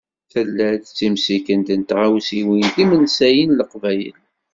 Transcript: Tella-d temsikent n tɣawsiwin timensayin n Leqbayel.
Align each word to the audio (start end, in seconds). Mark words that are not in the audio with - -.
Tella-d 0.31 0.83
temsikent 0.97 1.69
n 1.79 1.81
tɣawsiwin 1.83 2.67
timensayin 2.75 3.49
n 3.53 3.57
Leqbayel. 3.59 4.19